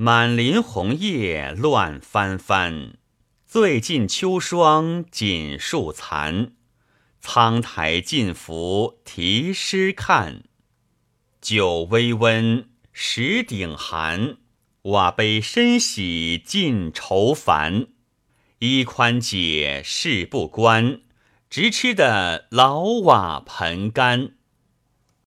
[0.00, 2.98] 满林红叶乱翻翻，
[3.44, 6.52] 最尽秋霜锦树残。
[7.20, 10.44] 苍苔尽拂题诗看，
[11.40, 14.36] 酒微温石顶寒。
[14.82, 17.88] 瓦杯深洗尽愁烦。
[18.60, 21.00] 衣宽解事不关，
[21.50, 24.36] 直吃得老瓦盆干。